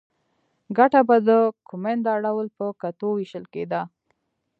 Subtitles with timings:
[0.77, 1.29] ګټه به د
[1.69, 3.81] کومېندا ډول ته په کتو وېشل کېده